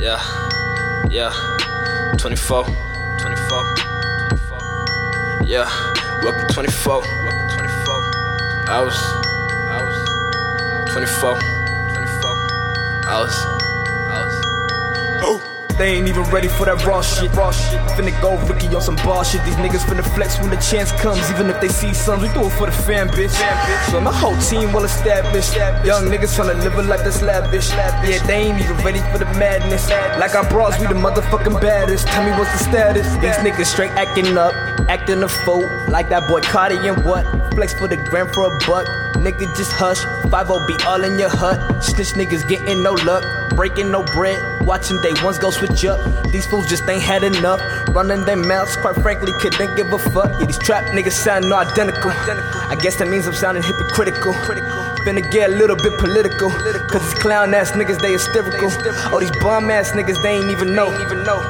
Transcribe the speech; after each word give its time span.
Yeah, 0.00 0.18
yeah, 1.10 1.30
24, 2.16 2.64
24, 2.64 3.64
24. 4.30 4.58
Yeah, 5.44 5.68
working 6.24 6.48
24, 6.48 6.96
working 6.96 7.48
24 7.52 8.70
hours, 8.70 8.96
hours, 9.68 9.98
24, 10.90 11.38
24 11.92 13.10
hours, 13.10 13.36
hours. 14.08 14.40
Oh. 15.22 15.49
They 15.80 15.96
ain't 15.96 16.08
even 16.08 16.24
ready 16.24 16.48
for 16.48 16.66
that 16.66 16.84
raw 16.84 17.00
shit. 17.00 17.32
Raw 17.32 17.50
shit. 17.50 17.80
Finna 17.96 18.12
go 18.20 18.36
Ricky 18.44 18.68
on 18.76 18.82
some 18.82 18.96
bar 18.96 19.24
shit. 19.24 19.42
These 19.46 19.56
niggas 19.56 19.80
finna 19.88 20.04
flex 20.14 20.38
when 20.38 20.50
the 20.50 20.60
chance 20.60 20.92
comes. 21.00 21.24
Even 21.30 21.48
if 21.48 21.58
they 21.58 21.68
see 21.68 21.94
some, 21.94 22.20
we 22.20 22.28
do 22.36 22.44
it 22.44 22.50
for 22.50 22.66
the 22.66 22.72
fan, 22.84 23.08
bitch. 23.08 23.32
So 23.90 23.98
my 23.98 24.12
whole 24.12 24.36
team 24.36 24.74
well 24.74 24.84
established. 24.84 25.56
Young 25.56 26.04
niggas 26.12 26.36
tryna 26.36 26.62
live 26.62 26.74
a 26.74 26.82
life 26.82 27.00
that's 27.02 27.22
lavish. 27.22 27.70
Yeah, 27.70 28.22
they 28.26 28.52
ain't 28.52 28.60
even 28.60 28.76
ready 28.84 29.00
for 29.10 29.16
the 29.16 29.24
madness. 29.40 29.88
Like 30.20 30.34
our 30.34 30.46
bras, 30.50 30.78
we 30.78 30.86
the 30.86 30.92
motherfucking 30.92 31.58
baddest. 31.62 32.06
Tell 32.08 32.24
me 32.28 32.32
what's 32.36 32.52
the 32.52 32.68
status? 32.68 33.06
These 33.14 33.40
niggas 33.40 33.72
straight 33.72 33.92
acting 33.92 34.36
up, 34.36 34.52
acting 34.90 35.22
a 35.22 35.28
fool. 35.28 35.64
Like 35.88 36.10
that 36.10 36.28
boy 36.28 36.42
Cardi 36.42 36.76
and 36.88 37.02
what? 37.06 37.24
Flex 37.54 37.72
for 37.72 37.88
the 37.88 37.96
gram 37.96 38.28
for 38.34 38.54
a 38.54 38.58
buck. 38.68 38.84
Nigga, 39.16 39.48
just 39.56 39.72
hush. 39.72 40.04
5 40.28 40.68
be 40.68 40.74
all 40.84 41.02
in 41.04 41.18
your 41.18 41.30
hut. 41.30 41.82
Snitch 41.82 42.12
niggas 42.12 42.46
getting 42.50 42.82
no 42.82 42.92
luck. 42.92 43.24
Breaking 43.56 43.90
no 43.90 44.02
bread. 44.04 44.59
Watching 44.62 45.00
day 45.02 45.12
ones 45.22 45.38
go 45.38 45.50
switch 45.50 45.84
up. 45.84 45.98
These 46.30 46.46
fools 46.46 46.68
just 46.68 46.88
ain't 46.88 47.02
had 47.02 47.24
enough. 47.24 47.60
Running 47.88 48.24
their 48.24 48.36
mouths, 48.36 48.76
quite 48.76 48.94
frankly, 48.96 49.32
couldn't 49.40 49.76
give 49.76 49.92
a 49.92 49.98
fuck. 49.98 50.30
Yeah, 50.38 50.46
these 50.46 50.58
trap 50.58 50.84
niggas 50.94 51.12
sound 51.12 51.48
no 51.48 51.56
identical. 51.56 52.10
I 52.10 52.76
guess 52.80 52.96
that 52.96 53.08
means 53.08 53.26
I'm 53.26 53.34
sounding 53.34 53.62
hypocritical. 53.62 54.32
Finna 55.04 55.28
get 55.30 55.50
a 55.50 55.52
little 55.54 55.76
bit 55.76 55.98
political. 55.98 56.50
Cause 56.88 57.02
these 57.02 57.14
clown 57.14 57.54
ass 57.54 57.72
niggas, 57.72 58.00
they 58.00 58.12
hysterical. 58.12 58.70
Oh, 59.12 59.20
these 59.20 59.30
bum 59.40 59.70
ass 59.70 59.92
niggas, 59.92 60.20
they 60.22 60.36
ain't 60.36 60.50
even 60.50 60.74
know. 60.74 60.90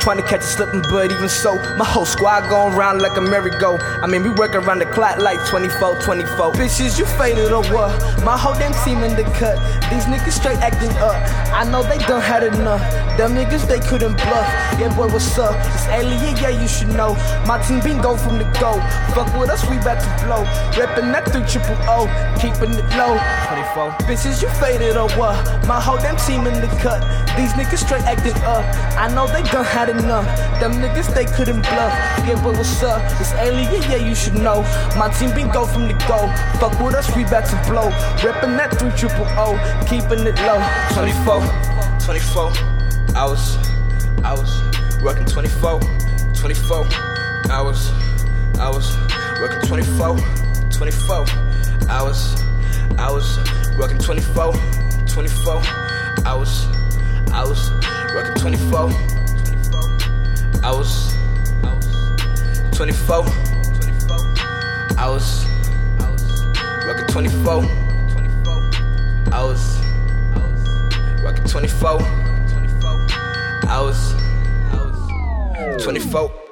Trying 0.00 0.18
to 0.18 0.22
catch 0.22 0.40
a 0.40 0.44
slipping, 0.44 0.82
but 0.82 1.10
even 1.10 1.28
so, 1.28 1.54
my 1.76 1.84
whole 1.84 2.06
squad 2.06 2.48
going 2.48 2.74
round 2.74 3.00
like 3.00 3.16
a 3.16 3.20
merry-go. 3.20 3.78
I 4.02 4.06
mean, 4.06 4.22
we 4.22 4.30
work 4.30 4.54
around 4.54 4.80
the 4.80 4.86
clock 4.86 5.18
like 5.18 5.38
24, 5.48 6.02
24. 6.02 6.52
Bitches, 6.52 6.98
you 6.98 7.06
faded 7.06 7.52
or 7.52 7.62
what? 7.72 7.92
My 8.24 8.36
whole 8.36 8.54
damn 8.54 8.72
team 8.84 9.02
in 9.02 9.16
the 9.16 9.24
cut. 9.38 9.56
These 9.90 10.04
niggas 10.04 10.32
straight 10.32 10.58
acting 10.58 10.90
up. 10.98 11.16
I 11.52 11.64
know 11.64 11.82
they 11.82 11.98
done 11.98 12.20
had 12.20 12.42
enough. 12.42 12.82
Them 13.16 13.34
niggas, 13.34 13.66
they 13.66 13.80
couldn't 13.80 14.16
bluff. 14.16 14.48
Yeah, 14.78 14.94
boy, 14.96 15.08
what's 15.08 15.38
up? 15.38 15.54
It's 15.74 15.86
alien, 15.88 16.36
yeah, 16.36 16.50
you 16.50 16.68
should 16.68 16.88
know. 16.88 17.14
My 17.46 17.62
team 17.66 17.80
been 17.80 18.00
go 18.00 18.16
from 18.16 18.38
the 18.38 18.44
go. 18.60 18.78
Fuck 19.14 19.32
with 19.38 19.50
us, 19.50 19.68
we 19.68 19.78
about 19.78 20.00
to 20.00 20.24
blow. 20.24 20.44
Reppin' 20.76 21.12
that 21.12 21.28
3 21.30 21.42
triple 21.46 21.76
O, 21.88 22.06
keeping 22.40 22.74
it 22.74 22.88
low. 22.96 23.16
24. 23.46 23.90
Bitches, 24.08 24.42
you 24.42 24.48
faded 24.60 24.96
or 24.96 25.08
what? 25.18 25.36
My 25.66 25.80
whole 25.80 25.98
damn 25.98 26.16
team 26.16 26.46
in 26.46 26.60
the 26.60 26.68
cut. 26.82 27.00
These 27.36 27.52
niggas 27.52 27.84
straight 27.86 28.02
acting 28.04 28.36
up. 28.42 28.64
I 28.98 29.08
know 29.14 29.26
they 29.26 29.42
done 29.50 29.64
had 29.64 29.88
enough. 29.88 30.26
Them 30.60 30.72
niggas, 30.72 31.14
they 31.14 31.24
couldn't 31.24 31.62
bluff. 31.62 31.92
Yeah, 32.26 32.42
boy, 32.42 32.52
what's 32.52 32.82
up? 32.82 33.02
It's 33.20 33.32
alien, 33.34 33.82
yeah, 33.90 33.96
you 33.96 34.14
should 34.14 34.34
know. 34.34 34.62
My 34.96 35.08
team 35.08 35.34
been 35.34 35.50
go 35.50 35.66
from 35.66 35.88
the 35.88 35.94
go. 36.08 36.18
Fuck 36.58 36.80
with 36.80 36.94
us, 36.94 37.14
we 37.14 37.24
about 37.24 37.46
to 37.46 37.56
blow. 37.70 37.90
Reppin' 38.24 38.56
that 38.56 38.76
3 38.78 38.90
triple 38.96 39.26
O, 39.38 39.54
keeping 39.88 40.26
it 40.26 40.36
low. 40.42 40.58
24. 40.94 41.68
24 42.08 42.52
hours, 43.14 43.58
hours, 44.24 44.62
working 45.02 45.26
24, 45.26 45.78
24 46.34 46.86
hours, 47.50 47.92
hours, 48.58 48.96
working 49.40 49.60
24, 49.68 50.16
24 50.70 51.26
hours, 51.90 52.42
hours, 52.96 53.38
working 53.78 53.98
24, 53.98 54.52
24 55.06 55.62
hours, 56.24 56.66
was 57.48 57.70
working 58.14 58.34
24, 58.34 58.90
24 58.90 59.88
hours, 60.64 61.14
hours, 61.64 61.86
24, 62.76 63.24
24 63.24 64.18
hours, 64.98 65.46
working 66.86 67.06
24, 67.06 67.62
24 68.12 68.54
hours, 69.32 69.80
working 71.22 71.44
24, 71.44 71.98
24 71.98 73.06
hours, 73.68 74.14
hours, 74.72 75.82
24 75.82 76.47